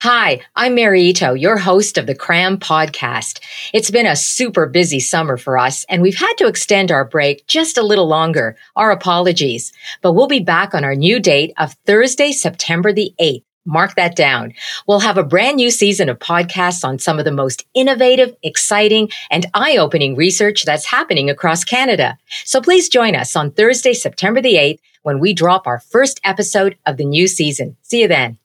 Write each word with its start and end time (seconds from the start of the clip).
Hi, 0.00 0.42
I'm 0.54 0.76
Mary 0.76 1.02
Ito, 1.02 1.34
your 1.34 1.56
host 1.56 1.98
of 1.98 2.06
the 2.06 2.14
CRAM 2.14 2.58
podcast. 2.58 3.40
It's 3.74 3.90
been 3.90 4.06
a 4.06 4.14
super 4.14 4.66
busy 4.66 5.00
summer 5.00 5.36
for 5.36 5.58
us, 5.58 5.84
and 5.88 6.02
we've 6.02 6.16
had 6.16 6.34
to 6.34 6.46
extend 6.46 6.92
our 6.92 7.04
break 7.04 7.44
just 7.48 7.76
a 7.76 7.82
little 7.82 8.06
longer. 8.06 8.56
Our 8.76 8.92
apologies. 8.92 9.72
But 10.00 10.12
we'll 10.12 10.28
be 10.28 10.38
back 10.38 10.72
on 10.72 10.84
our 10.84 10.94
new 10.94 11.18
date 11.18 11.52
of 11.56 11.74
Thursday, 11.84 12.30
September 12.30 12.92
the 12.92 13.12
8th. 13.20 13.42
Mark 13.66 13.96
that 13.96 14.14
down. 14.14 14.54
We'll 14.86 15.00
have 15.00 15.18
a 15.18 15.24
brand 15.24 15.56
new 15.56 15.68
season 15.68 16.08
of 16.08 16.20
podcasts 16.20 16.84
on 16.84 17.00
some 17.00 17.18
of 17.18 17.24
the 17.24 17.32
most 17.32 17.66
innovative, 17.74 18.36
exciting, 18.44 19.10
and 19.32 19.46
eye-opening 19.52 20.14
research 20.14 20.62
that's 20.62 20.86
happening 20.86 21.28
across 21.28 21.64
Canada. 21.64 22.16
So 22.44 22.60
please 22.60 22.88
join 22.88 23.16
us 23.16 23.34
on 23.34 23.50
Thursday, 23.50 23.94
September 23.94 24.40
the 24.40 24.54
8th 24.54 24.78
when 25.02 25.18
we 25.18 25.34
drop 25.34 25.66
our 25.66 25.80
first 25.80 26.20
episode 26.22 26.78
of 26.86 26.98
the 26.98 27.04
new 27.04 27.26
season. 27.26 27.76
See 27.82 28.02
you 28.02 28.06
then. 28.06 28.38